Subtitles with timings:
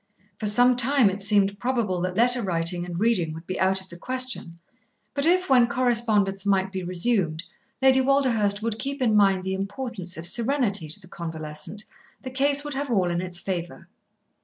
[0.39, 3.89] For some time it seemed probable that letter writing and reading would be out of
[3.89, 4.57] the question,
[5.13, 7.43] but if, when correspondence might be resumed,
[7.83, 11.83] Lady Walderhurst would keep in mind the importance of serenity to the convalescent,
[12.23, 13.89] the case would have all in its favour.